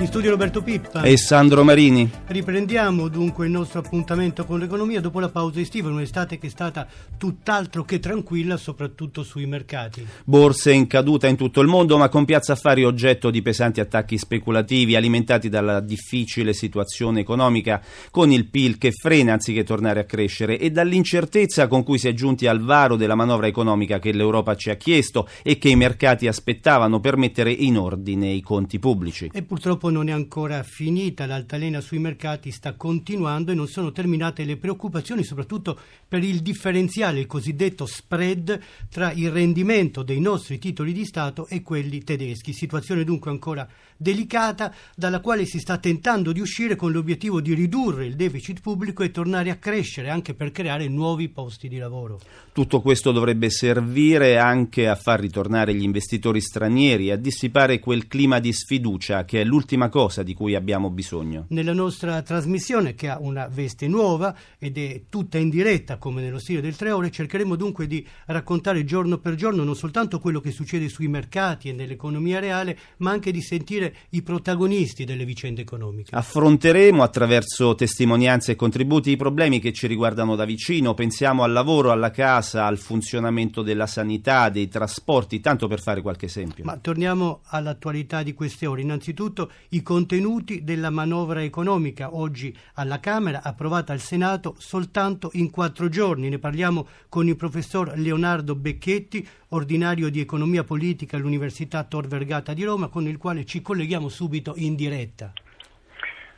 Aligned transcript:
In 0.00 0.06
studio 0.06 0.30
Roberto 0.30 0.62
Pippa 0.62 1.02
e 1.02 1.18
Sandro 1.18 1.62
Marini. 1.62 2.10
Riprendiamo 2.28 3.08
dunque 3.08 3.44
il 3.44 3.52
nostro 3.52 3.80
appuntamento 3.80 4.46
con 4.46 4.58
l'economia 4.58 4.98
dopo 4.98 5.20
la 5.20 5.28
pausa 5.28 5.60
estiva, 5.60 5.90
un'estate 5.90 6.38
che 6.38 6.46
è 6.46 6.50
stata 6.50 6.86
tutt'altro 7.18 7.84
che 7.84 7.98
tranquilla, 7.98 8.56
soprattutto 8.56 9.22
sui 9.22 9.44
mercati. 9.44 10.06
Borse 10.24 10.72
in 10.72 10.86
caduta 10.86 11.26
in 11.26 11.36
tutto 11.36 11.60
il 11.60 11.68
mondo, 11.68 11.98
ma 11.98 12.08
con 12.08 12.24
piazza 12.24 12.54
affari 12.54 12.82
oggetto 12.82 13.28
di 13.28 13.42
pesanti 13.42 13.80
attacchi 13.80 14.16
speculativi 14.16 14.96
alimentati 14.96 15.50
dalla 15.50 15.80
difficile 15.80 16.54
situazione 16.54 17.20
economica, 17.20 17.82
con 18.10 18.32
il 18.32 18.48
PIL 18.48 18.78
che 18.78 18.92
frena 18.92 19.34
anziché 19.34 19.64
tornare 19.64 20.00
a 20.00 20.04
crescere 20.04 20.58
e 20.58 20.70
dall'incertezza 20.70 21.66
con 21.68 21.82
cui 21.82 21.98
si 21.98 22.08
è 22.08 22.14
giunti 22.14 22.46
al 22.46 22.62
varo 22.62 22.96
della 22.96 23.14
manovra 23.14 23.48
economica 23.48 23.98
che 23.98 24.12
l'Europa 24.12 24.54
ci 24.54 24.70
ha 24.70 24.76
chiesto 24.76 25.28
e 25.42 25.58
che 25.58 25.68
i 25.68 25.76
mercati 25.76 26.26
aspettavano 26.26 27.00
per 27.00 27.18
mettere 27.18 27.52
in 27.52 27.76
ordine 27.76 28.30
i 28.30 28.40
conti 28.40 28.78
pubblici. 28.78 29.28
E 29.30 29.42
purtroppo 29.42 29.88
non 29.90 30.08
è 30.08 30.12
ancora 30.12 30.62
finita, 30.62 31.26
l'altalena 31.26 31.80
sui 31.80 31.98
mercati 31.98 32.50
sta 32.50 32.74
continuando 32.74 33.52
e 33.52 33.54
non 33.54 33.66
sono 33.66 33.92
terminate 33.92 34.44
le 34.44 34.56
preoccupazioni 34.56 35.22
soprattutto 35.22 35.78
per 36.06 36.22
il 36.22 36.40
differenziale, 36.40 37.20
il 37.20 37.26
cosiddetto 37.26 37.86
spread 37.86 38.60
tra 38.88 39.12
il 39.12 39.30
rendimento 39.30 40.02
dei 40.02 40.20
nostri 40.20 40.58
titoli 40.58 40.92
di 40.92 41.04
Stato 41.04 41.46
e 41.46 41.62
quelli 41.62 42.02
tedeschi. 42.02 42.52
Situazione 42.52 43.04
dunque 43.04 43.30
ancora 43.30 43.68
delicata 43.96 44.74
dalla 44.94 45.20
quale 45.20 45.44
si 45.44 45.58
sta 45.58 45.78
tentando 45.78 46.32
di 46.32 46.40
uscire 46.40 46.76
con 46.76 46.90
l'obiettivo 46.90 47.40
di 47.40 47.54
ridurre 47.54 48.06
il 48.06 48.16
deficit 48.16 48.60
pubblico 48.60 49.02
e 49.02 49.10
tornare 49.10 49.50
a 49.50 49.56
crescere 49.56 50.10
anche 50.10 50.34
per 50.34 50.50
creare 50.50 50.88
nuovi 50.88 51.28
posti 51.28 51.68
di 51.68 51.76
lavoro. 51.76 52.18
Tutto 52.52 52.80
questo 52.80 53.12
dovrebbe 53.12 53.50
servire 53.50 54.38
anche 54.38 54.88
a 54.88 54.94
far 54.94 55.20
ritornare 55.20 55.74
gli 55.74 55.82
investitori 55.82 56.40
stranieri, 56.40 57.10
a 57.10 57.16
dissipare 57.16 57.78
quel 57.78 58.06
clima 58.06 58.40
di 58.40 58.52
sfiducia 58.52 59.24
che 59.24 59.40
è 59.40 59.44
l'ultima 59.44 59.79
cosa 59.88 60.22
di 60.22 60.34
cui 60.34 60.54
abbiamo 60.54 60.90
bisogno. 60.90 61.46
Nella 61.48 61.72
nostra 61.72 62.20
trasmissione, 62.22 62.94
che 62.94 63.08
ha 63.08 63.18
una 63.20 63.48
veste 63.48 63.88
nuova 63.88 64.34
ed 64.58 64.78
è 64.78 65.02
tutta 65.08 65.38
in 65.38 65.48
diretta 65.48 65.96
come 65.96 66.22
nello 66.22 66.38
stile 66.38 66.60
del 66.60 66.76
tre 66.76 66.90
ore, 66.90 67.10
cercheremo 67.10 67.56
dunque 67.56 67.86
di 67.86 68.06
raccontare 68.26 68.84
giorno 68.84 69.18
per 69.18 69.34
giorno 69.34 69.64
non 69.64 69.76
soltanto 69.76 70.18
quello 70.20 70.40
che 70.40 70.50
succede 70.50 70.88
sui 70.88 71.08
mercati 71.08 71.68
e 71.68 71.72
nell'economia 71.72 72.40
reale, 72.40 72.78
ma 72.98 73.10
anche 73.10 73.32
di 73.32 73.40
sentire 73.40 73.94
i 74.10 74.22
protagonisti 74.22 75.04
delle 75.04 75.24
vicende 75.24 75.62
economiche. 75.62 76.14
Affronteremo 76.14 77.02
attraverso 77.02 77.74
testimonianze 77.74 78.52
e 78.52 78.56
contributi 78.56 79.10
i 79.10 79.16
problemi 79.16 79.60
che 79.60 79.72
ci 79.72 79.86
riguardano 79.86 80.36
da 80.36 80.44
vicino, 80.44 80.94
pensiamo 80.94 81.42
al 81.42 81.52
lavoro, 81.52 81.90
alla 81.90 82.10
casa, 82.10 82.66
al 82.66 82.78
funzionamento 82.78 83.62
della 83.62 83.86
sanità, 83.86 84.48
dei 84.48 84.68
trasporti, 84.68 85.40
tanto 85.40 85.68
per 85.68 85.80
fare 85.80 86.02
qualche 86.02 86.26
esempio. 86.26 86.64
Ma 86.64 86.76
torniamo 86.76 87.40
all'attualità 87.44 88.22
di 88.22 88.34
queste 88.34 88.66
ore. 88.66 88.82
Innanzitutto 88.82 89.50
i 89.70 89.82
contenuti 89.82 90.64
della 90.64 90.90
manovra 90.90 91.42
economica 91.42 92.14
oggi 92.14 92.56
alla 92.74 93.00
Camera, 93.00 93.42
approvata 93.42 93.92
al 93.92 94.00
Senato 94.00 94.54
soltanto 94.58 95.30
in 95.34 95.50
quattro 95.50 95.88
giorni. 95.88 96.28
Ne 96.28 96.38
parliamo 96.38 96.86
con 97.08 97.28
il 97.28 97.36
professor 97.36 97.92
Leonardo 97.96 98.54
Becchetti, 98.54 99.26
ordinario 99.48 100.08
di 100.08 100.20
economia 100.20 100.64
politica 100.64 101.16
all'Università 101.16 101.84
Tor 101.84 102.06
Vergata 102.06 102.52
di 102.52 102.64
Roma, 102.64 102.88
con 102.88 103.06
il 103.06 103.16
quale 103.16 103.44
ci 103.44 103.62
colleghiamo 103.62 104.08
subito 104.08 104.54
in 104.56 104.74
diretta. 104.74 105.32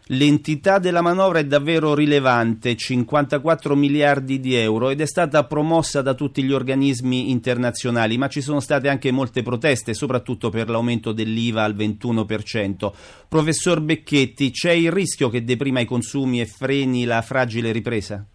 L'entità 0.07 0.79
della 0.79 1.01
manovra 1.01 1.39
è 1.39 1.45
davvero 1.45 1.95
rilevante, 1.95 2.75
54 2.75 3.77
miliardi 3.77 4.41
di 4.41 4.55
euro, 4.55 4.91
ed 4.91 5.01
è 5.01 5.07
stata 5.07 5.45
promossa 5.45 6.03
da 6.03 6.15
tutti 6.15 6.43
gli 6.43 6.53
organismi 6.53 7.31
internazionali, 7.31 8.19
ma 8.19 8.29
ci 8.29 8.41
sono 8.41 8.59
state 8.59 8.89
anche 8.89 9.13
molte 9.13 9.43
proteste, 9.43 9.95
soprattutto 9.95 10.51
per 10.51 10.69
l'aumento 10.69 11.13
dell'IVA 11.13 11.63
al 11.63 11.77
21%. 11.77 12.93
Professor 13.29 13.81
Becchetti, 13.81 14.51
c'è 14.51 14.73
il 14.73 14.91
rischio 14.91 15.29
che 15.29 15.45
deprima 15.45 15.79
i 15.79 15.87
consumi 15.87 16.41
e 16.41 16.47
freni 16.47 17.05
la 17.05 17.23
fragile 17.23 17.71
ripresa? 17.71 18.27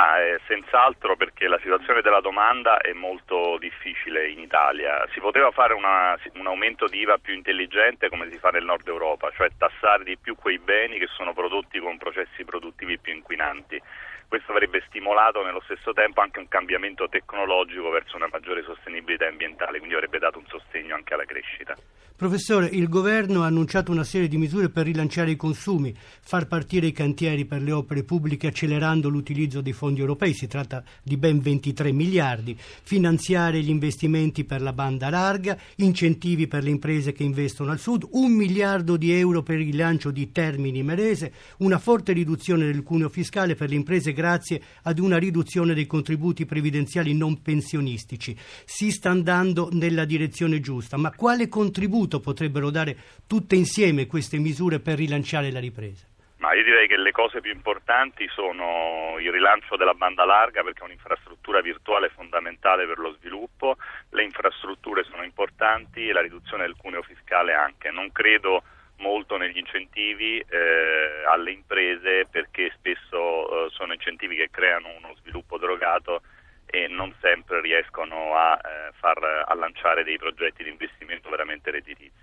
Ma 0.00 0.18
eh, 0.18 0.40
senz'altro 0.46 1.14
perché 1.14 1.46
la 1.46 1.58
situazione 1.58 2.00
della 2.00 2.22
domanda 2.22 2.78
è 2.78 2.94
molto 2.94 3.58
difficile 3.58 4.30
in 4.30 4.38
Italia. 4.38 5.06
Si 5.12 5.20
poteva 5.20 5.50
fare 5.50 5.74
una, 5.74 6.18
un 6.36 6.46
aumento 6.46 6.86
di 6.86 7.00
IVA 7.00 7.18
più 7.18 7.34
intelligente 7.34 8.08
come 8.08 8.30
si 8.30 8.38
fa 8.38 8.48
nel 8.48 8.64
nord 8.64 8.88
Europa, 8.88 9.30
cioè 9.36 9.50
tassare 9.58 10.04
di 10.04 10.16
più 10.16 10.36
quei 10.36 10.58
beni 10.58 10.98
che 10.98 11.08
sono 11.08 11.34
prodotti 11.34 11.78
con 11.80 11.98
processi 11.98 12.46
produttivi 12.46 12.96
più 12.96 13.12
inquinanti. 13.12 13.78
Questo 14.30 14.52
avrebbe 14.52 14.80
stimolato 14.86 15.42
nello 15.42 15.60
stesso 15.64 15.92
tempo 15.92 16.20
anche 16.20 16.38
un 16.38 16.46
cambiamento 16.46 17.08
tecnologico 17.08 17.90
verso 17.90 18.14
una 18.14 18.28
maggiore 18.30 18.62
sostenibilità 18.62 19.26
ambientale, 19.26 19.78
quindi 19.78 19.96
avrebbe 19.96 20.20
dato 20.20 20.38
un 20.38 20.46
sostegno 20.46 20.94
anche 20.94 21.14
alla 21.14 21.24
crescita. 21.24 21.76
Professore, 22.20 22.66
il 22.66 22.90
governo 22.90 23.42
ha 23.42 23.46
annunciato 23.46 23.90
una 23.90 24.04
serie 24.04 24.28
di 24.28 24.36
misure 24.36 24.68
per 24.68 24.84
rilanciare 24.84 25.30
i 25.30 25.36
consumi, 25.36 25.96
far 25.96 26.46
partire 26.46 26.86
i 26.86 26.92
cantieri 26.92 27.46
per 27.46 27.62
le 27.62 27.72
opere 27.72 28.04
pubbliche 28.04 28.48
accelerando 28.48 29.08
l'utilizzo 29.08 29.62
dei 29.62 29.72
fondi 29.72 30.00
europei, 30.00 30.34
si 30.34 30.46
tratta 30.46 30.84
di 31.02 31.16
ben 31.16 31.40
23 31.40 31.92
miliardi, 31.92 32.54
finanziare 32.58 33.60
gli 33.60 33.70
investimenti 33.70 34.44
per 34.44 34.60
la 34.60 34.74
banda 34.74 35.08
larga, 35.08 35.56
incentivi 35.76 36.46
per 36.46 36.62
le 36.62 36.68
imprese 36.68 37.12
che 37.12 37.22
investono 37.22 37.70
al 37.70 37.78
sud, 37.78 38.06
un 38.10 38.32
miliardo 38.32 38.98
di 38.98 39.12
euro 39.12 39.42
per 39.42 39.58
il 39.58 39.72
rilancio 39.72 40.10
di 40.10 40.30
Termini 40.30 40.82
Merese, 40.82 41.32
una 41.60 41.78
forte 41.78 42.12
riduzione 42.12 42.66
del 42.66 42.82
cuneo 42.82 43.08
fiscale 43.08 43.54
per 43.54 43.70
le 43.70 43.76
imprese 43.76 44.12
grazie 44.20 44.60
ad 44.82 44.98
una 44.98 45.18
riduzione 45.18 45.72
dei 45.72 45.86
contributi 45.86 46.44
previdenziali 46.44 47.14
non 47.16 47.40
pensionistici. 47.40 48.36
Si 48.64 48.90
sta 48.90 49.08
andando 49.08 49.70
nella 49.72 50.04
direzione 50.04 50.60
giusta, 50.60 50.98
ma 50.98 51.10
quale 51.10 51.48
contributo 51.48 52.20
potrebbero 52.20 52.70
dare 52.70 52.96
tutte 53.26 53.56
insieme 53.56 54.06
queste 54.06 54.38
misure 54.38 54.78
per 54.78 54.98
rilanciare 54.98 55.50
la 55.50 55.60
ripresa? 55.60 56.06
Ma 56.40 56.54
io 56.54 56.64
direi 56.64 56.88
che 56.88 56.96
le 56.96 57.12
cose 57.12 57.40
più 57.40 57.52
importanti 57.52 58.26
sono 58.32 59.16
il 59.18 59.30
rilancio 59.30 59.76
della 59.76 59.92
banda 59.92 60.24
larga 60.24 60.62
perché 60.62 60.80
è 60.80 60.84
un'infrastruttura 60.84 61.60
virtuale 61.60 62.08
fondamentale 62.08 62.86
per 62.86 62.98
lo 62.98 63.12
sviluppo, 63.18 63.76
le 64.10 64.24
infrastrutture 64.24 65.04
sono 65.04 65.22
importanti 65.22 66.08
e 66.08 66.12
la 66.12 66.22
riduzione 66.22 66.64
del 66.64 66.76
cuneo 66.76 67.02
fiscale 67.02 67.52
anche. 67.52 67.90
Non 67.90 68.10
credo 68.10 68.62
molto 69.00 69.36
negli 69.36 69.58
incentivi 69.58 70.38
eh, 70.38 71.24
alle 71.26 71.50
imprese 71.50 72.26
perché 72.30 72.72
spesso 72.76 73.66
eh, 73.66 73.70
sono 73.70 73.92
incentivi 73.92 74.36
che 74.36 74.50
creano 74.50 74.88
uno 74.96 75.14
sviluppo 75.20 75.58
drogato 75.58 76.22
e 76.66 76.86
non 76.86 77.12
sempre 77.20 77.60
riescono 77.60 78.36
a, 78.36 78.54
eh, 78.54 78.92
far, 78.92 79.44
a 79.46 79.54
lanciare 79.54 80.04
dei 80.04 80.18
progetti 80.18 80.62
di 80.62 80.70
investimento 80.70 81.28
veramente 81.28 81.70
redditizi. 81.70 82.19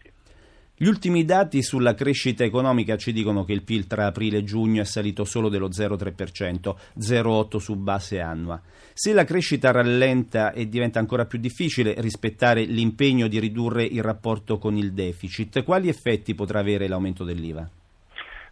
Gli 0.80 0.86
ultimi 0.86 1.26
dati 1.26 1.64
sulla 1.64 1.96
crescita 1.96 2.44
economica 2.44 2.98
ci 2.98 3.12
dicono 3.12 3.44
che 3.44 3.52
il 3.52 3.64
PIL 3.64 3.88
tra 3.88 4.06
aprile 4.06 4.38
e 4.38 4.44
giugno 4.44 4.84
è 4.84 4.86
salito 4.86 5.26
solo 5.26 5.50
dello 5.50 5.70
0,3%, 5.70 6.76
0,8% 7.00 7.58
su 7.58 7.76
base 7.78 8.20
annua. 8.20 8.62
Se 8.94 9.12
la 9.12 9.24
crescita 9.24 9.72
rallenta 9.72 10.52
e 10.52 10.70
diventa 10.70 11.00
ancora 11.00 11.26
più 11.26 11.40
difficile 11.40 11.96
rispettare 11.98 12.64
l'impegno 12.66 13.28
di 13.28 13.40
ridurre 13.40 13.86
il 13.86 14.04
rapporto 14.04 14.60
con 14.60 14.78
il 14.78 14.94
deficit, 14.94 15.64
quali 15.64 15.90
effetti 15.90 16.36
potrà 16.36 16.60
avere 16.60 16.88
l'aumento 16.88 17.24
dell'IVA? 17.24 17.68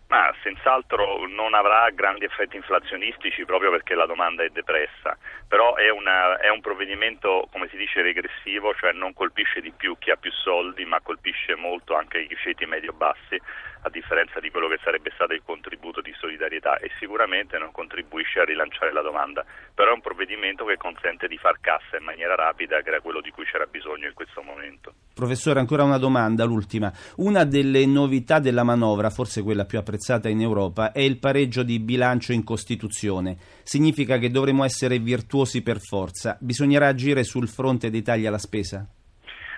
Ma 0.07 0.31
senz'altro 0.43 1.25
non 1.25 1.55
avrà 1.55 1.89
grandi 1.89 2.25
effetti 2.25 2.55
inflazionistici 2.55 3.43
proprio 3.43 3.71
perché 3.71 3.95
la 3.95 4.05
domanda 4.05 4.43
è 4.43 4.49
depressa, 4.49 5.17
però 5.47 5.73
è, 5.75 5.89
una, 5.89 6.37
è, 6.37 6.49
un 6.49 6.61
provvedimento, 6.61 7.47
come 7.51 7.67
si 7.69 7.75
dice, 7.75 8.03
regressivo, 8.03 8.75
cioè 8.75 8.91
non 8.91 9.13
colpisce 9.13 9.61
di 9.61 9.71
più 9.71 9.97
chi 9.97 10.11
ha 10.11 10.15
più 10.15 10.31
soldi, 10.31 10.85
ma 10.85 11.01
colpisce 11.01 11.55
molto 11.55 11.95
anche 11.95 12.19
i 12.19 12.37
ceti 12.37 12.67
medio-bassi, 12.67 13.41
a 13.85 13.89
differenza 13.89 14.39
di 14.39 14.49
quello 14.49 14.67
che 14.67 14.79
sarebbe 14.83 15.11
stato 15.13 15.33
il 15.33 15.43
contributo 15.45 16.01
di 16.01 16.11
solidarietà 16.17 16.77
e 16.79 16.89
sicuramente 16.97 17.59
non 17.59 17.71
contribuisce 17.71 18.39
a 18.39 18.43
rilanciare 18.43 18.91
la 18.91 19.01
domanda, 19.01 19.45
però 19.73 19.91
è 19.91 19.93
un 19.93 20.01
provvedimento 20.01 20.65
che 20.65 20.75
consente 20.75 21.27
di 21.27 21.37
far 21.37 21.59
cassa 21.61 21.97
in 21.97 22.03
maniera 22.03 22.33
rapida, 22.33 22.81
che 22.81 22.89
era 22.89 22.99
quello 22.99 23.21
di 23.21 23.29
cui 23.29 23.45
c'era 23.45 23.65
bisogno 23.65 24.07
in 24.07 24.13
questo 24.13 24.41
momento. 24.41 24.93
Professore, 25.13 25.59
ancora 25.59 25.83
una 25.83 25.99
domanda, 25.99 26.45
l'ultima. 26.45 26.91
Una 27.17 27.45
delle 27.45 27.85
novità 27.85 28.39
della 28.39 28.63
manovra, 28.63 29.11
forse 29.11 29.43
quella 29.43 29.65
più 29.65 29.77
apprezzata, 29.77 30.29
in 30.29 30.41
Europa 30.41 30.91
è 30.91 31.01
il 31.01 31.19
pareggio 31.19 31.61
di 31.61 31.79
bilancio 31.79 32.33
in 32.33 32.43
Costituzione. 32.43 33.37
Significa 33.61 34.17
che 34.17 34.31
dovremo 34.31 34.63
essere 34.63 34.97
virtuosi 34.97 35.61
per 35.61 35.79
forza. 35.79 36.37
Bisognerà 36.41 36.87
agire 36.87 37.23
sul 37.23 37.47
fronte 37.47 37.91
dei 37.91 38.01
tagli 38.01 38.25
alla 38.25 38.39
spesa? 38.39 38.87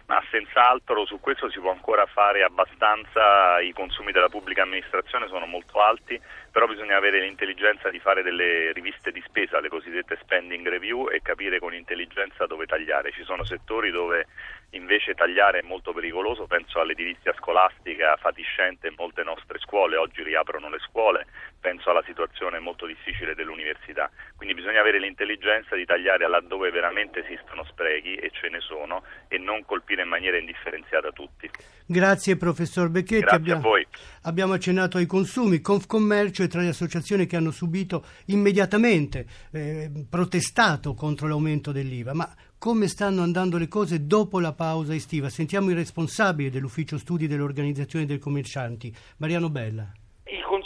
Ma 0.08 0.24
senz'altro 0.32 1.06
su 1.06 1.20
questo 1.20 1.50
si 1.50 1.60
può 1.60 1.70
ancora 1.70 2.06
fare 2.06 2.42
abbastanza, 2.42 3.60
i 3.60 3.74
consumi 3.74 4.14
della 4.14 4.30
pubblica 4.30 4.62
amministrazione 4.62 5.28
sono 5.28 5.46
molto 5.46 5.82
alti, 5.82 6.18
però 6.50 6.66
bisogna 6.66 6.96
avere 6.96 7.20
l'intelligenza 7.20 7.90
di 7.90 8.00
fare 8.00 8.24
delle 8.24 8.72
riviste 8.72 9.12
di 9.12 9.22
spesa, 9.28 9.60
le 9.60 9.68
cosiddette 9.68 10.18
spending 10.22 10.66
review 10.66 11.10
e 11.12 11.22
capire 11.22 11.60
con 11.60 11.74
intelligenza 11.74 12.46
dove 12.46 12.66
tagliare. 12.66 13.12
Ci 13.12 13.26
sono 13.26 13.44
settori 13.44 13.92
dove 13.92 14.28
invece 14.72 15.14
tagliare 15.14 15.60
è 15.60 15.64
molto 15.64 15.92
pericoloso, 15.92 16.48
penso 16.48 16.80
all'edilizia 16.80 17.34
scolastica 17.34 18.16
fatiscente 18.16 18.88
in 18.88 18.96
molte 18.98 19.24
nostre 19.24 19.60
scuole, 19.60 19.98
oggi 19.98 20.24
riaprono 20.24 20.70
le 20.70 20.80
scuole, 20.80 21.28
penso 21.60 21.90
alla 21.90 22.04
situazione 22.06 22.60
molto 22.60 22.86
difficile 22.86 23.36
dell'università. 23.36 24.10
Quindi 24.36 24.56
bisogna 24.56 24.80
avere 24.80 25.00
l'intelligenza 25.00 25.76
di 25.76 25.86
tagliare 25.86 26.28
laddove 26.28 26.72
veramente 26.72 27.26
esistono 27.26 27.64
sprechi 27.66 28.16
e 28.16 28.32
ce 28.32 28.50
ne 28.50 28.60
sono 28.60 29.04
e 29.28 29.38
non 29.38 29.66
colpire 29.66 30.04
in 30.04 30.10
maniera 30.10 30.38
indifferenziata 30.38 31.12
tutti. 31.12 31.50
Grazie 31.86 32.38
professor 32.38 32.90
Becchetti. 32.90 33.22
Grazie 33.22 33.38
abbiamo, 33.38 33.60
a 33.60 33.64
voi. 33.64 33.88
Abbiamo 34.24 34.54
accennato 34.54 34.98
ai 34.98 35.06
consumi. 35.06 35.62
Confcommercio 35.62 36.44
è 36.44 36.48
tra 36.48 36.62
le 36.62 36.70
associazioni 36.70 37.26
che 37.26 37.36
hanno 37.36 37.52
subito 37.52 38.06
immediatamente 38.28 39.26
eh, 39.52 39.90
protestato 40.10 40.94
contro 40.94 41.28
l'aumento 41.28 41.72
dell'IVA. 41.72 42.14
Ma 42.14 42.30
come 42.58 42.88
stanno 42.88 43.22
andando 43.22 43.58
le 43.58 43.68
cose 43.68 44.06
dopo 44.06 44.40
la 44.40 44.54
pausa 44.54 44.94
estiva? 44.94 45.30
Sentiamo 45.30 45.70
il 45.70 45.76
responsabile 45.76 46.50
dell'ufficio 46.50 46.98
studi 46.98 47.28
dell'Organizzazione 47.28 48.06
dei 48.06 48.20
Commercianti, 48.20 48.94
Mariano 49.18 49.50
Bella. 49.50 49.92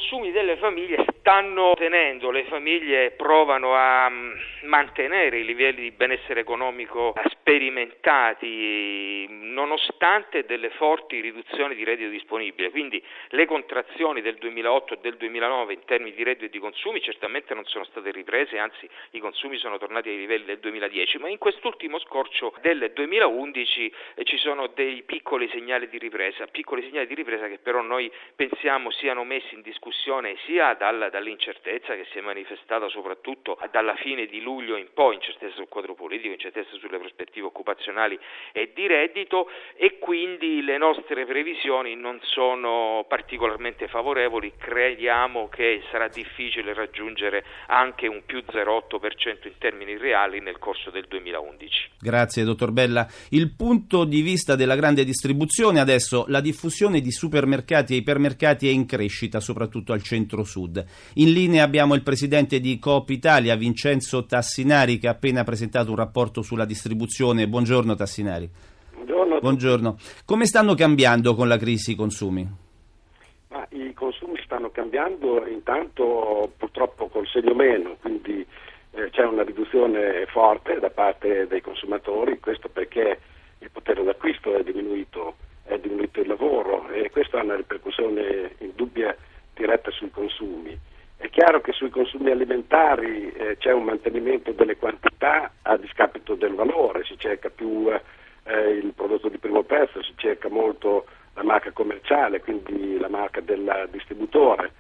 Consumi 0.01 0.31
delle 0.31 0.57
famiglie 0.57 1.10
stanno 1.21 1.73
tenendo, 1.75 2.31
le 2.31 2.45
famiglie 2.45 3.12
provano 3.12 3.75
a 3.75 4.09
mm, 4.09 4.31
mantenere 4.63 5.38
i 5.38 5.45
livelli 5.45 5.81
di 5.81 5.91
benessere 5.91 6.39
economico 6.39 7.13
sperimentati 7.29 9.27
nonostante 9.29 10.45
delle 10.45 10.71
forti 10.71 11.19
riduzioni 11.21 11.75
di 11.75 11.83
reddito 11.83 12.09
disponibile, 12.09 12.71
quindi 12.71 13.01
le 13.29 13.45
contrazioni 13.45 14.21
del 14.21 14.35
2008 14.35 14.95
e 14.95 14.97
del 15.01 15.18
2009 15.18 15.73
in 15.73 15.85
termini 15.85 16.15
di 16.15 16.23
reddito 16.23 16.45
e 16.45 16.50
di 16.50 16.57
consumi 16.59 17.01
certamente 17.01 17.53
non 17.53 17.65
sono 17.65 17.83
state 17.85 18.09
riprese, 18.12 18.57
anzi 18.57 18.89
i 19.12 19.19
consumi 19.19 19.57
sono 19.57 19.77
tornati 19.77 20.09
ai 20.09 20.18
livelli 20.18 20.45
del 20.45 20.57
2010, 20.59 21.19
ma 21.19 21.29
in 21.29 21.38
quest'ultimo 21.38 22.00
scorcio 22.00 22.53
del 22.62 22.91
2011 22.94 23.94
eh, 24.15 24.23
ci 24.23 24.38
sono 24.38 24.68
dei 24.68 25.03
piccoli 25.03 25.47
segnali 25.50 25.88
di 25.88 26.00
ripresa, 26.00 26.47
piccoli 26.47 26.81
segnali 26.81 27.06
di 27.06 27.13
ripresa 27.13 27.47
che 27.47 27.59
però 27.59 27.81
noi 27.81 28.12
pensiamo 28.35 28.89
siano 28.89 29.23
messi 29.23 29.53
in 29.53 29.62
discussione 29.62 30.35
sia 30.45 30.73
dal, 30.73 31.09
dall'incertezza 31.11 31.93
che 31.93 32.07
si 32.11 32.17
è 32.17 32.21
manifestata 32.21 32.87
soprattutto 32.89 33.59
dalla 33.71 33.95
fine 33.95 34.25
di 34.25 34.41
luglio 34.41 34.77
in 34.77 34.87
poi, 34.93 35.15
incertezza 35.15 35.55
sul 35.55 35.67
quadro 35.67 35.93
politico, 35.93 36.33
incertezza 36.33 36.75
sulle 36.77 36.97
prospettive 36.97 37.45
occupazionali 37.45 38.17
e 38.51 38.71
di 38.73 38.87
reddito 38.87 39.47
e 39.75 39.99
quindi 39.99 40.63
le 40.63 40.77
nostre 40.77 41.25
previsioni 41.25 41.95
non 41.95 42.19
sono 42.23 43.05
particolarmente 43.07 43.87
favorevoli, 43.87 44.53
crediamo 44.57 45.49
che 45.49 45.83
sarà 45.91 46.07
difficile 46.07 46.73
raggiungere 46.73 47.43
anche 47.67 48.07
un 48.07 48.23
più 48.25 48.39
0,8% 48.39 49.47
in 49.47 49.57
termini 49.57 49.97
reali 49.97 50.39
nel 50.39 50.57
corso 50.57 50.89
del 50.89 51.05
2011. 51.07 51.89
Grazie 51.99 52.43
dottor 52.43 52.71
Bella. 52.71 53.05
Il 53.29 53.53
punto 53.55 54.05
di 54.05 54.21
vista 54.21 54.55
della 54.55 54.75
grande 54.75 55.03
distribuzione 55.03 55.79
adesso, 55.79 56.25
la 56.27 56.41
diffusione 56.41 57.01
di 57.01 57.11
supermercati 57.11 57.93
e 57.93 57.97
ipermercati 57.97 58.67
è 58.67 58.71
in 58.71 58.85
crescita, 58.85 59.39
soprattutto 59.39 59.93
al 59.93 60.01
centro-sud. 60.01 60.83
In 61.15 61.31
linea 61.31 61.63
abbiamo 61.63 61.94
il 61.94 62.03
presidente 62.03 62.59
di 62.59 62.80
Coop 62.80 63.09
Italia, 63.09 63.56
Vincenzo 63.56 64.25
Tassinari, 64.25 64.98
che 64.98 65.07
ha 65.07 65.12
appena 65.12 65.44
presentato 65.44 65.89
un 65.89 65.98
rapporto 65.98 66.42
sulla 66.42 66.65
distribuzione. 66.65 67.48
Buongiorno 67.48 67.95
Tassinari. 67.95 68.50
Buongiorno. 68.94 69.39
Buongiorno. 69.39 69.98
Come 70.25 70.45
stanno 70.45 70.74
cambiando 70.75 71.36
con 71.36 71.48
la 71.48 71.57
crisi 71.57 71.92
i 71.92 71.95
consumi? 71.95 72.48
Ma 73.50 73.68
I 73.69 73.94
consumi 73.94 74.39
stanno 74.44 74.69
cambiando 74.69 75.45
intanto 75.48 76.51
purtroppo 76.57 77.07
col 77.07 77.27
segno 77.27 77.54
meno, 77.54 77.97
quindi 78.00 78.45
eh, 78.92 79.09
c'è 79.09 79.25
una 79.25 79.44
riduzione 79.44 80.25
forte 80.27 80.80
da 80.80 80.89
parte 80.89 81.47
dei 81.47 81.62
consumatori, 81.62 82.39
questo 82.39 82.69
perché 82.69 83.19
il 83.59 83.69
potere 83.71 84.04
d'acquisto 84.04 84.56
è 84.56 84.63
diminuito, 84.63 85.36
è 85.63 85.77
diminuito 85.77 86.21
il 86.21 86.27
lavoro 86.27 86.89
e 86.89 87.09
questo 87.09 87.38
ha 87.38 87.44
una 87.44 87.56
ripercussione 87.56 88.56
indubbia 88.59 89.15
diretta 89.54 89.92
sui 89.92 90.09
consumi. 90.12 90.77
È 91.18 91.30
chiaro 91.30 91.62
che 91.62 91.71
sui 91.71 91.89
consumi 91.89 92.20
alimentari 92.31 93.31
eh, 93.31 93.57
c'è 93.57 93.72
un 93.72 93.83
mantenimento 93.83 94.51
delle 94.51 94.78
quantità 94.78 95.51
a 95.62 95.78
discapito 95.78 96.36
del 96.36 96.54
valore, 96.56 97.04
si 97.04 97.16
cerca 97.18 97.50
più 97.50 97.89
eh, 98.44 98.69
il 98.69 98.94
prodotto 98.95 99.30
di 99.30 99.38
primo 99.38 99.63
prezzo, 99.63 100.01
si 100.04 100.13
cerca 100.16 100.50
molto 100.50 101.06
la 101.33 101.44
marca 101.44 101.72
commerciale, 101.72 102.42
quindi 102.42 102.98
la 102.98 103.10
marca 103.10 103.42
del 103.42 103.88
distributore. 103.92 104.72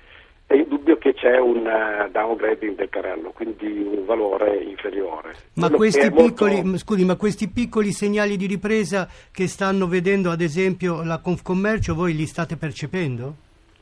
È 0.45 0.55
indubbio 0.55 0.97
che 0.97 1.13
c'è 1.13 1.39
un 1.39 1.65
uh, 1.65 2.11
downgrading 2.11 2.75
del 2.75 2.89
carrello, 2.89 3.31
quindi 3.31 3.67
un 3.67 4.03
valore 4.05 4.57
inferiore. 4.57 5.33
Ma 5.53 5.69
questi, 5.69 6.11
piccoli, 6.11 6.61
molto... 6.61 6.77
scusi, 6.77 7.05
ma 7.05 7.15
questi, 7.15 7.47
piccoli, 7.49 7.93
segnali 7.93 8.35
di 8.35 8.47
ripresa 8.47 9.07
che 9.31 9.47
stanno 9.47 9.87
vedendo 9.87 10.29
ad 10.29 10.41
esempio 10.41 11.03
la 11.05 11.19
Confcommercio, 11.19 11.95
voi 11.95 12.13
li 12.13 12.25
state 12.25 12.57
percependo? 12.57 13.33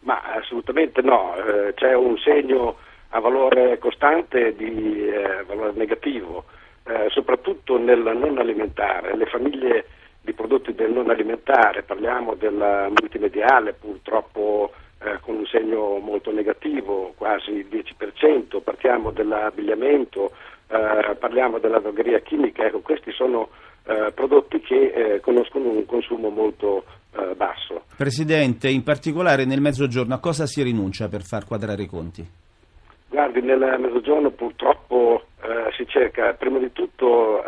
Ma 0.02 0.22
assolutamente 0.36 1.02
no, 1.02 1.36
eh, 1.38 1.74
c'è 1.74 1.96
un 1.96 2.16
segno 2.20 2.76
a 3.10 3.20
valore 3.20 3.78
costante 3.80 4.56
di 4.56 5.08
eh, 5.08 5.44
valore 5.48 5.74
negativo, 5.76 6.46
eh, 6.84 7.08
soprattutto 7.10 7.78
nel 7.78 8.00
non 8.00 8.38
alimentare. 8.38 9.16
Le 9.16 9.26
famiglie 9.26 9.86
di 10.22 10.34
prodotti 10.34 10.74
del 10.74 10.92
non 10.92 11.10
alimentare, 11.10 11.84
parliamo 11.84 12.36
del 12.36 12.88
multimediale 12.90 13.74
purtroppo 13.74 14.72
eh, 15.02 15.18
con 15.22 15.36
un 15.36 15.46
segno 15.46 15.98
molto 15.98 16.32
negativo, 16.32 17.14
quasi 17.16 17.52
il 17.52 17.68
10%, 17.68 18.62
partiamo 18.62 19.12
dell'abbigliamento, 19.12 20.32
eh, 20.68 21.16
parliamo 21.16 21.58
della 21.58 21.80
drogheria 21.80 22.20
chimica, 22.20 22.66
ecco, 22.66 22.82
questi 22.82 23.12
sono 23.12 23.50
eh, 23.86 24.12
prodotti 24.14 24.60
che 24.60 24.92
eh, 24.94 25.20
conoscono 25.22 25.70
un 25.70 25.86
consumo 25.86 26.30
molto 26.30 26.84
basso. 27.36 27.86
Presidente, 27.98 28.70
in 28.70 28.84
particolare 28.84 29.44
nel 29.44 29.62
mezzogiorno 29.62 30.14
a 30.14 30.20
cosa 30.20 30.46
si 30.46 30.62
rinuncia 30.62 31.10
per 31.10 31.24
far 31.24 31.44
quadrare 31.46 31.82
i 31.84 31.88
conti? 31.88 32.26
Guardi, 33.10 33.42
nel 33.42 33.78
mezzogiorno 33.80 34.30
purtroppo 34.30 35.26
eh, 35.42 35.72
si 35.76 35.86
cerca 35.88 36.34
prima 36.34 36.60
di 36.60 36.72
tutto 36.72 37.44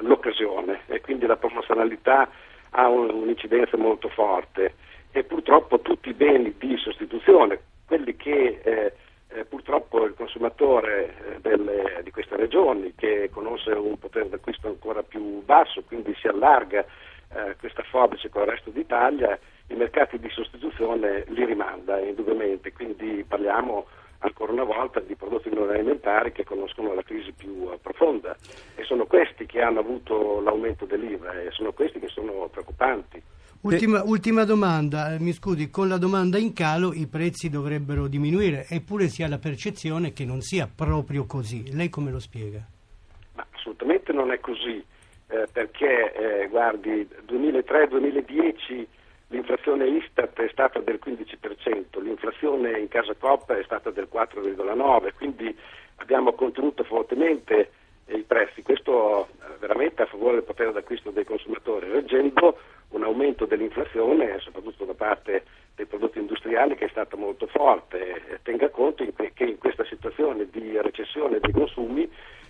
l'occasione 0.00 0.80
e 0.86 1.00
quindi 1.00 1.26
la 1.26 1.36
promozionalità 1.36 2.28
ha 2.70 2.88
un, 2.88 3.10
un'incidenza 3.10 3.76
molto 3.76 4.08
forte 4.08 4.74
e 5.12 5.22
purtroppo 5.22 5.80
tutti 5.80 6.08
i 6.08 6.14
beni 6.14 6.54
di 6.58 6.76
sostituzione, 6.76 7.60
quelli 7.86 8.16
che 8.16 8.60
eh, 8.62 8.92
eh, 9.28 9.44
purtroppo 9.44 10.04
il 10.04 10.14
consumatore 10.14 11.06
eh, 11.06 11.40
delle, 11.40 12.00
di 12.02 12.10
queste 12.10 12.36
regioni 12.36 12.94
che 12.96 13.30
conosce 13.32 13.70
un 13.70 13.98
potere 13.98 14.28
d'acquisto 14.28 14.66
ancora 14.66 15.02
più 15.02 15.42
basso, 15.44 15.82
quindi 15.86 16.14
si 16.20 16.26
allarga 16.26 16.84
eh, 17.32 17.56
questa 17.58 17.82
forbice 17.82 18.28
con 18.28 18.42
il 18.42 18.48
resto 18.48 18.70
d'Italia, 18.70 19.38
i 19.68 19.74
mercati 19.74 20.18
di 20.18 20.28
sostituzione 20.30 21.24
li 21.28 21.44
rimanda 21.44 22.00
indubbiamente, 22.00 22.72
quindi 22.72 23.24
parliamo 23.26 23.86
ancora 24.24 24.52
una 24.52 24.64
volta 24.64 25.00
di 25.00 25.14
prodotti 25.14 25.50
non 25.50 25.68
alimentari 25.68 26.32
che 26.32 26.44
conoscono 26.44 26.94
la 26.94 27.02
crisi 27.02 27.32
più 27.32 27.50
uh, 27.50 27.78
profonda 27.80 28.36
e 28.74 28.82
sono 28.84 29.04
questi 29.06 29.46
che 29.46 29.60
hanno 29.60 29.80
avuto 29.80 30.40
l'aumento 30.40 30.86
dell'IVA 30.86 31.42
e 31.42 31.50
sono 31.50 31.72
questi 31.72 32.00
che 32.00 32.08
sono 32.08 32.48
preoccupanti. 32.50 33.22
Ultima, 33.60 34.02
ultima, 34.04 34.44
domanda, 34.44 35.14
eh, 35.14 35.18
mi 35.18 35.32
scusi, 35.32 35.70
con 35.70 35.88
la 35.88 35.96
domanda 35.96 36.36
in 36.36 36.52
calo 36.52 36.92
i 36.92 37.06
prezzi 37.06 37.48
dovrebbero 37.48 38.08
diminuire, 38.08 38.66
eppure 38.68 39.08
si 39.08 39.22
ha 39.22 39.28
la 39.28 39.38
percezione 39.38 40.12
che 40.12 40.26
non 40.26 40.42
sia 40.42 40.68
proprio 40.68 41.24
così. 41.24 41.72
Lei 41.72 41.88
come 41.88 42.10
lo 42.10 42.18
spiega? 42.18 42.60
Ma 43.34 43.46
assolutamente 43.52 44.12
non 44.12 44.32
è 44.32 44.40
così, 44.40 44.84
eh, 45.28 45.46
perché 45.50 46.12
eh, 46.42 46.48
guardi, 46.48 47.08
2003-2010 47.26 48.86
l'inflazione 49.28 49.86
Istat 49.86 50.40
è 50.40 50.48
stata 50.50 50.80
del 50.80 51.00
15%, 51.04 52.02
l'inflazione 52.02 52.78
in 52.78 52.88
casa 52.88 53.14
Coop 53.14 53.52
è 53.52 53.62
stata 53.64 53.90
del 53.90 54.08
4,9%, 54.12 55.14
quindi 55.16 55.56
abbiamo 55.96 56.32
contenuto 56.32 56.84
fortemente 56.84 57.70
i 58.06 58.24
prezzi, 58.26 58.62
questo 58.62 59.26
eh, 59.26 59.56
veramente 59.58 60.02
a 60.02 60.06
favore 60.06 60.34
del 60.34 60.42
potere 60.42 60.72
d'acquisto 60.72 61.10
dei 61.10 61.24
consumatori, 61.24 61.90
reggendo 61.90 62.58
un 62.90 63.02
aumento 63.02 63.46
dell'inflazione, 63.46 64.38
soprattutto 64.40 64.84
da 64.84 64.94
parte 64.94 65.44
dei 65.74 65.86
prodotti 65.86 66.18
industriali, 66.18 66.76
che 66.76 66.84
è 66.84 66.90
stato 66.90 67.16
molto 67.16 67.46
forte. 67.46 68.40
Tenga 68.42 68.68
conto 68.68 69.04
che 69.32 69.44
in 69.44 69.58
questa 69.58 69.84
situazione 69.84 70.48
di 70.50 70.78
recessione 70.80 71.40
dei 71.40 71.50
consumi 71.50 72.08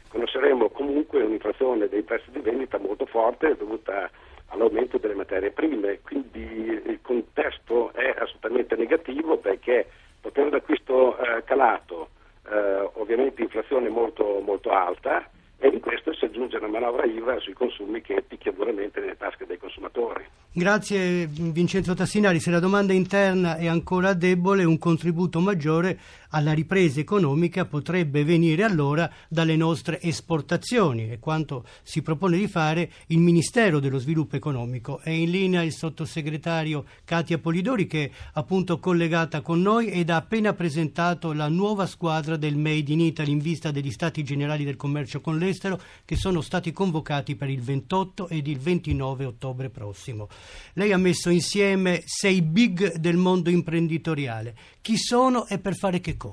conosceremo 0.09 0.69
comunque 0.71 1.23
un'inflazione 1.23 1.89
dei 1.89 2.03
prezzi 2.03 2.31
di 2.31 2.41
vendita 2.41 2.79
molto 2.79 3.07
forte 3.07 3.57
dovuta 3.57 4.11
all'aumento 4.55 4.99
delle 4.99 5.15
materie 5.15 5.51
prime, 5.51 6.01
quindi 6.03 6.41
il 6.41 6.99
contesto 7.03 7.93
è 7.93 8.15
assolutamente 8.19 8.77
negativo 8.77 9.37
perché 9.37 9.87
potere 10.21 10.51
d'acquisto 10.51 11.19
eh, 11.19 11.45
calato, 11.45 12.09
eh, 12.51 12.89
ovviamente 12.95 13.43
inflazione 13.43 13.89
molto, 13.89 14.41
molto 14.45 14.71
alta 14.71 15.29
e 15.59 15.69
in 15.69 15.81
questo 15.81 16.13
si 16.15 16.25
aggiunge 16.25 16.57
una 16.57 16.69
manovra 16.69 17.05
IVA 17.05 17.39
sui 17.41 17.53
consumi 17.53 18.01
che 18.01 18.23
picchia 18.27 18.53
duramente 18.53 19.01
nelle 19.01 19.17
tasche 19.17 19.47
dei 19.47 19.59
consumatori. 19.59 20.25
Grazie 20.53 21.27
Vincenzo 21.27 21.95
Tassinari, 21.95 22.39
se 22.39 22.51
la 22.51 22.61
domanda 22.61 22.93
interna 22.93 23.57
è 23.57 23.67
ancora 23.67 24.15
debole 24.15 24.65
un 24.65 24.79
contributo 24.79 25.41
maggiore 25.41 25.99
alla 26.35 26.53
ripresa 26.53 26.99
economica 26.99 27.65
potrebbe 27.65 28.25
venire 28.25 28.65
allora 28.65 29.09
dalle 29.29 29.55
nostre 29.55 30.01
esportazioni 30.03 31.09
e 31.11 31.21
quanto 31.21 31.65
si 31.85 32.03
propone 32.03 32.37
di 32.37 32.49
fare 32.49 32.91
il 33.07 33.19
Ministero 33.19 33.79
dello 33.79 33.99
Sviluppo 33.99 34.35
Economico. 34.35 34.99
È 34.99 35.11
in 35.11 35.31
linea 35.31 35.63
il 35.63 35.73
sottosegretario 35.73 36.87
Katia 37.05 37.39
Polidori 37.39 37.87
che 37.87 38.05
è 38.07 38.11
appunto 38.33 38.81
collegata 38.81 39.43
con 39.43 39.63
noi 39.63 39.91
ed 39.91 40.11
ha 40.11 40.17
appena 40.17 40.53
presentato 40.55 41.33
la 41.33 41.49
nuova 41.49 41.87
squadra 41.87 42.37
del 42.37 42.57
Made 42.57 42.93
in 42.93 43.01
Italy 43.01 43.31
in 43.31 43.39
vista 43.39 43.71
degli 43.71 43.93
Stati 43.93 44.25
Generali 44.25 44.65
del 44.65 44.77
Commercio 44.77 45.21
con 45.21 45.39
l'Estero 45.39 45.81
che 46.05 46.17
sono 46.17 46.41
stati 46.41 46.73
convocati 46.73 47.37
per 47.37 47.49
il 47.49 47.63
28 47.63 48.29
ed 48.29 48.49
il 48.49 48.59
29 48.59 49.25
ottobre 49.25 49.71
prossimo. 49.71 50.29
Lei 50.73 50.91
ha 50.91 50.99
messo 50.99 51.31
insieme 51.31 52.03
sei 52.05 52.43
big 52.43 52.97
del 52.97 53.17
mondo 53.17 53.51
imprenditoriale. 53.51 54.57
Chi 54.81 54.97
sono 54.97 55.47
e 55.47 55.59
per 55.61 55.77
fare 55.77 56.01
che 56.01 56.17
cosa? 56.17 56.24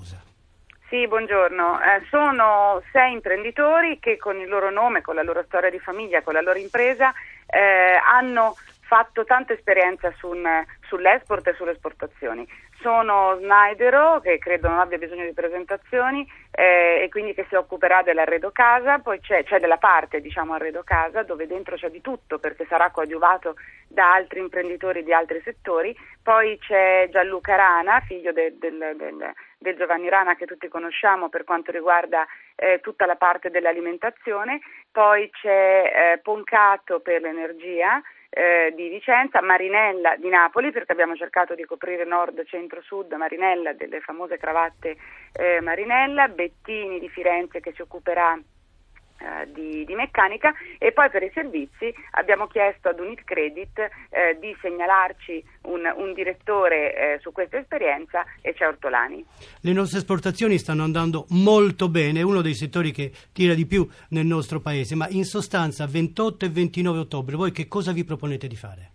Sì, 0.87 1.07
buongiorno. 1.07 1.79
Eh, 1.81 2.05
sono 2.09 2.81
sei 2.91 3.13
imprenditori 3.13 3.99
che 3.99 4.17
con 4.17 4.37
il 4.39 4.49
loro 4.49 4.69
nome, 4.69 5.01
con 5.01 5.15
la 5.15 5.23
loro 5.23 5.43
storia 5.43 5.69
di 5.69 5.79
famiglia, 5.79 6.21
con 6.21 6.33
la 6.33 6.41
loro 6.41 6.59
impresa 6.59 7.13
eh, 7.45 7.99
hanno 8.03 8.55
fatto 8.91 9.23
tanta 9.23 9.53
esperienza 9.53 10.13
su 10.17 10.27
un, 10.27 10.45
sull'export 10.81 11.47
e 11.47 11.53
sulle 11.53 11.71
esportazioni. 11.71 12.45
Sono 12.81 13.37
Snydero, 13.39 14.19
che 14.19 14.37
credo 14.37 14.67
non 14.67 14.79
abbia 14.79 14.97
bisogno 14.97 15.23
di 15.23 15.31
presentazioni, 15.31 16.29
eh, 16.51 16.99
e 17.01 17.07
quindi 17.09 17.33
che 17.33 17.45
si 17.47 17.55
occuperà 17.55 18.01
dell'arredo 18.01 18.51
casa, 18.51 18.99
poi 18.99 19.21
c'è, 19.21 19.45
c'è, 19.45 19.59
della 19.59 19.77
parte 19.77 20.19
diciamo 20.19 20.55
arredo 20.55 20.83
casa, 20.83 21.23
dove 21.23 21.47
dentro 21.47 21.77
c'è 21.77 21.89
di 21.89 22.01
tutto 22.01 22.37
perché 22.37 22.65
sarà 22.67 22.89
coadiuvato 22.89 23.55
da 23.87 24.11
altri 24.11 24.41
imprenditori 24.41 25.03
di 25.03 25.13
altri 25.13 25.39
settori, 25.41 25.95
poi 26.21 26.57
c'è 26.57 27.07
Gianluca 27.11 27.55
Rana, 27.55 28.01
figlio 28.01 28.33
del, 28.33 28.57
del, 28.57 28.93
del, 28.97 29.31
del 29.57 29.75
Giovanni 29.77 30.09
Rana 30.09 30.35
che 30.35 30.45
tutti 30.45 30.67
conosciamo 30.67 31.29
per 31.29 31.45
quanto 31.45 31.71
riguarda 31.71 32.27
eh, 32.55 32.81
tutta 32.81 33.05
la 33.05 33.15
parte 33.15 33.49
dell'alimentazione, 33.49 34.59
poi 34.91 35.29
c'è 35.29 36.13
eh, 36.13 36.17
Poncato 36.17 36.99
per 36.99 37.21
l'energia, 37.21 38.01
eh, 38.33 38.71
di 38.75 38.87
Vicenza, 38.87 39.41
Marinella 39.41 40.15
di 40.15 40.29
Napoli, 40.29 40.71
perché 40.71 40.93
abbiamo 40.93 41.15
cercato 41.17 41.53
di 41.53 41.65
coprire 41.65 42.05
nord, 42.05 42.45
centro, 42.45 42.81
sud, 42.81 43.11
Marinella, 43.11 43.73
delle 43.73 43.99
famose 43.99 44.37
cravatte 44.37 44.95
eh, 45.33 45.59
Marinella, 45.59 46.29
Bettini 46.29 46.99
di 46.99 47.09
Firenze 47.09 47.59
che 47.59 47.73
si 47.73 47.81
occuperà 47.81 48.39
eh, 49.21 49.51
di, 49.51 49.85
di, 49.85 49.93
meccanica 49.93 50.53
e 50.77 50.91
poi 50.91 51.09
per 51.09 51.21
i 51.21 51.31
servizi 51.33 51.93
abbiamo 52.11 52.47
chiesto 52.47 52.89
ad 52.89 52.99
Unit 52.99 53.23
Credit 53.23 53.79
eh, 54.09 54.37
di 54.39 54.55
segnalarci 54.59 55.43
un, 55.63 55.81
un 55.95 56.13
direttore 56.13 56.95
eh, 56.95 57.19
su 57.19 57.31
questa 57.31 57.57
esperienza 57.57 58.25
e 58.41 58.53
c'è 58.53 58.67
Ortolani. 58.67 59.23
Le 59.61 59.73
nostre 59.73 59.99
esportazioni 59.99 60.57
stanno 60.57 60.83
andando 60.83 61.25
molto 61.29 61.87
bene, 61.87 62.19
è 62.19 62.23
uno 62.23 62.41
dei 62.41 62.55
settori 62.55 62.91
che 62.91 63.11
tira 63.31 63.53
di 63.53 63.67
più 63.67 63.87
nel 64.09 64.25
nostro 64.25 64.59
paese, 64.59 64.95
ma 64.95 65.07
in 65.09 65.23
sostanza 65.23 65.85
28 65.85 66.45
e 66.45 66.49
29 66.49 66.99
ottobre 66.99 67.35
voi 67.35 67.51
che 67.51 67.67
cosa 67.67 67.91
vi 67.91 68.03
proponete 68.03 68.47
di 68.47 68.55
fare? 68.55 68.91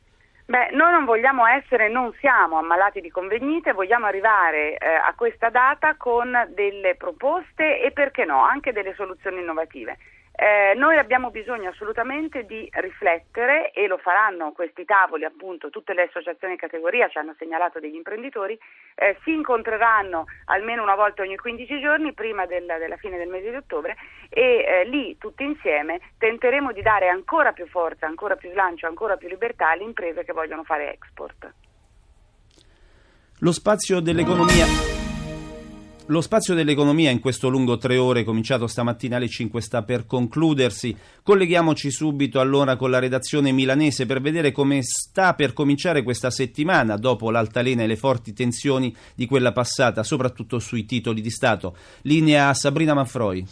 Beh, 0.49 0.69
noi 0.71 0.93
non 0.93 1.05
vogliamo 1.05 1.45
essere, 1.45 1.89
non 1.89 2.13
siamo 2.21 2.59
ammalati 2.59 3.01
di 3.01 3.11
convegnite, 3.11 3.73
vogliamo 3.73 4.07
arrivare 4.07 4.77
eh, 4.77 4.87
a 4.87 5.13
questa 5.17 5.51
data 5.51 5.97
con 5.97 6.33
delle 6.55 6.95
proposte 6.95 7.81
e 7.81 7.91
perché 7.91 8.25
no, 8.25 8.43
anche 8.45 8.71
delle 8.71 8.95
soluzioni 8.95 9.41
innovative. 9.41 9.99
Eh, 10.39 10.75
noi 10.77 10.99
abbiamo 10.99 11.31
bisogno 11.31 11.71
assolutamente 11.71 12.45
di 12.45 12.69
riflettere 12.73 13.71
e 13.71 13.87
lo 13.87 13.97
faranno 13.97 14.53
questi 14.53 14.85
tavoli, 14.85 15.25
appunto 15.25 15.71
tutte 15.71 15.95
le 15.95 16.03
associazioni 16.03 16.55
di 16.55 16.61
categoria 16.61 17.09
ci 17.09 17.17
hanno 17.17 17.35
segnalato 17.39 17.81
degli 17.81 17.95
imprenditori, 17.95 18.59
eh, 18.97 19.17
si 19.25 19.33
incontreranno 19.33 20.27
almeno 20.47 20.83
una 20.83 20.95
volta 20.95 21.23
ogni 21.23 21.37
15 21.37 21.81
giorni 21.81 22.13
prima 22.13 22.45
del, 22.45 22.67
della 22.67 22.99
fine 22.99 23.17
del 23.17 23.29
mese 23.29 23.49
di 23.49 23.57
ottobre 23.57 23.97
e 24.29 24.43
eh, 24.43 24.85
lì 24.85 25.17
tutti 25.17 25.43
insieme 25.43 26.01
tenteremo 26.19 26.71
di 26.73 26.83
dare 26.83 27.09
ancora 27.09 27.53
più 27.53 27.67
forza, 27.67 28.07
ancora 28.07 28.37
più 28.37 28.51
slancio, 28.51 28.87
ancora 28.87 29.17
più 29.17 29.29
libertà 29.29 29.71
alle 29.71 29.85
imprese 29.85 30.23
che 30.23 30.35
vogliono 30.35 30.65
fare 30.65 30.93
export. 30.93 31.51
Lo 33.39 33.53
spazio 33.53 34.01
dell'economia. 34.01 35.06
Lo 36.09 36.21
spazio 36.21 36.55
dell'economia 36.55 37.11
in 37.11 37.19
questo 37.19 37.49
lungo 37.49 37.79
tre 37.79 37.97
ore, 37.97 38.23
cominciato 38.23 38.69
stamattina 38.69 39.17
alle 39.17 39.29
5, 39.29 39.61
sta 39.61 39.83
per 39.83 40.07
concludersi. 40.07 40.97
Colleghiamoci 41.21 41.91
subito 41.91 42.39
allora 42.39 42.77
con 42.77 42.91
la 42.91 43.01
redazione 43.01 43.51
milanese 43.51 44.07
per 44.07 44.21
vedere 44.21 44.53
come 44.53 44.83
sta 44.85 45.35
per 45.35 45.53
cominciare 45.53 46.05
questa 46.05 46.31
settimana, 46.31 46.97
dopo 46.97 47.33
l'altalena 47.33 47.83
e 47.83 47.89
le 47.89 47.97
forti 47.97 48.33
tensioni 48.33 48.95
di 49.17 49.27
quella 49.27 49.51
passata, 49.51 50.05
soprattutto 50.05 50.61
sui 50.61 50.85
titoli 50.85 51.21
di 51.21 51.31
Stato. 51.31 51.77
Linea 52.03 52.55
Sabrina 52.55 52.95
Manfroi. 52.95 53.45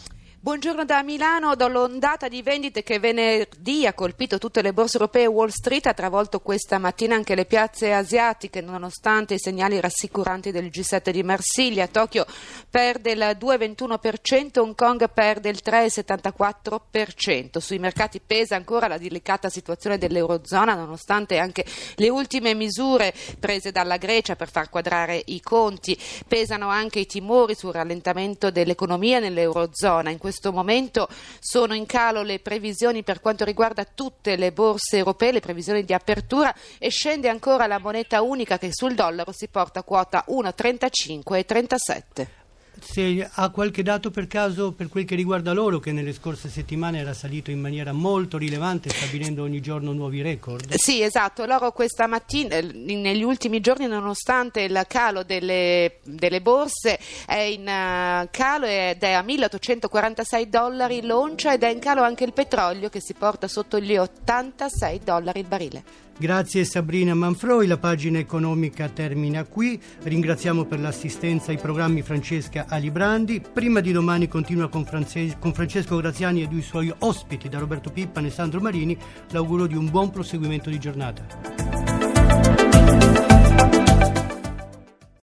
Buongiorno 0.45 0.85
da 0.85 1.01
Milano, 1.01 1.55
dall'ondata 1.55 2.27
di 2.27 2.43
vendite 2.43 2.83
che 2.83 2.99
venerdì 2.99 3.87
ha 3.87 3.95
colpito 3.95 4.37
tutte 4.37 4.61
le 4.61 4.73
borse 4.73 4.97
europee 4.99 5.25
Wall 5.25 5.47
Street, 5.47 5.87
ha 5.87 5.95
travolto 5.95 6.39
questa 6.39 6.77
mattina 6.77 7.15
anche 7.15 7.33
le 7.33 7.45
piazze 7.45 7.91
asiatiche, 7.91 8.61
nonostante 8.61 9.33
i 9.33 9.39
segnali 9.39 9.79
rassicuranti 9.79 10.51
del 10.51 10.65
G7 10.65 11.09
di 11.09 11.23
Marsiglia. 11.23 11.87
Tokyo 11.87 12.27
perde 12.69 13.13
il 13.13 13.37
2,21%, 13.39 14.59
Hong 14.59 14.75
Kong 14.75 15.09
perde 15.09 15.49
il 15.49 15.61
3,74%. 15.65 17.57
Sui 17.57 17.79
mercati 17.79 18.21
pesa 18.23 18.55
ancora 18.55 18.87
la 18.87 18.99
delicata 18.99 19.49
situazione 19.49 19.97
dell'Eurozona, 19.97 20.75
nonostante 20.75 21.39
anche 21.39 21.65
le 21.95 22.09
ultime 22.09 22.53
misure 22.53 23.15
prese 23.39 23.71
dalla 23.71 23.97
Grecia 23.97 24.35
per 24.35 24.51
far 24.51 24.69
quadrare 24.69 25.23
i 25.25 25.41
conti. 25.41 25.97
Pesano 26.27 26.67
anche 26.67 26.99
i 26.99 27.07
timori 27.07 27.55
sul 27.55 27.73
rallentamento 27.73 28.51
dell'economia 28.51 29.17
nell'Eurozona. 29.17 30.11
In 30.11 30.19
questo 30.35 30.51
momento 30.51 31.07
sono 31.39 31.73
in 31.73 31.85
calo 31.85 32.21
le 32.21 32.39
previsioni 32.39 33.03
per 33.03 33.21
quanto 33.21 33.45
riguarda 33.45 33.85
tutte 33.85 34.35
le 34.35 34.51
borse 34.51 34.97
europee, 34.97 35.31
le 35.31 35.39
previsioni 35.39 35.85
di 35.85 35.93
apertura 35.93 36.53
e 36.77 36.89
scende 36.89 37.29
ancora 37.29 37.67
la 37.67 37.79
moneta 37.79 38.21
unica 38.21 38.57
che 38.57 38.73
sul 38.73 38.95
dollaro 38.95 39.31
si 39.31 39.47
porta 39.47 39.79
a 39.79 39.83
quota 39.83 40.25
1,35 40.27 42.44
se 42.81 43.27
ha 43.31 43.49
qualche 43.49 43.83
dato 43.83 44.11
per 44.11 44.27
caso 44.27 44.71
per 44.71 44.87
quel 44.87 45.05
che 45.05 45.15
riguarda 45.15 45.53
l'oro 45.53 45.79
che 45.79 45.91
nelle 45.91 46.13
scorse 46.13 46.49
settimane 46.49 46.99
era 46.99 47.13
salito 47.13 47.51
in 47.51 47.59
maniera 47.59 47.91
molto 47.91 48.37
rilevante 48.37 48.89
stabilendo 48.89 49.43
ogni 49.43 49.61
giorno 49.61 49.91
nuovi 49.91 50.21
record. 50.21 50.73
Sì, 50.75 51.01
esatto, 51.01 51.45
l'oro 51.45 51.71
questa 51.71 52.07
mattina, 52.07 52.59
negli 52.59 53.23
ultimi 53.23 53.59
giorni 53.59 53.87
nonostante 53.87 54.61
il 54.61 54.85
calo 54.87 55.23
delle, 55.23 55.99
delle 56.03 56.41
borse 56.41 56.99
è 57.25 57.39
in 57.39 57.61
uh, 57.61 58.27
calo 58.31 58.65
ed 58.65 59.01
è 59.01 59.11
a 59.11 59.21
1846 59.21 60.49
dollari 60.49 61.01
l'oncia 61.01 61.53
ed 61.53 61.63
è 61.63 61.69
in 61.69 61.79
calo 61.79 62.03
anche 62.03 62.23
il 62.23 62.33
petrolio 62.33 62.89
che 62.89 63.01
si 63.01 63.13
porta 63.13 63.47
sotto 63.47 63.79
gli 63.79 63.95
86 63.95 65.01
dollari 65.03 65.39
il 65.39 65.47
barile. 65.47 66.04
Grazie 66.17 66.63
Sabrina 66.63 67.13
Manfroi, 67.13 67.67
la 67.67 67.77
pagina 67.77 68.19
economica 68.19 68.87
termina 68.87 69.43
qui. 69.43 69.77
Ringraziamo 70.01 70.63
per 70.63 70.79
l'assistenza 70.79 71.51
ai 71.51 71.57
programmi 71.57 72.03
Francesca 72.03 72.67
Alibrandi. 72.69 73.41
Prima 73.51 73.81
di 73.81 73.91
domani 73.91 74.29
continua 74.29 74.69
con, 74.69 74.85
Frances- 74.85 75.35
con 75.37 75.53
Francesco 75.53 75.97
Graziani 75.97 76.41
e 76.41 76.47
i 76.49 76.61
suoi 76.61 76.93
ospiti 76.99 77.49
da 77.49 77.59
Roberto 77.59 77.89
Pippan 77.89 78.23
e 78.23 78.29
Sandro 78.29 78.61
Marini. 78.61 78.97
L'auguro 79.31 79.67
di 79.67 79.75
un 79.75 79.89
buon 79.89 80.09
proseguimento 80.09 80.69
di 80.69 80.79
giornata. 80.79 81.84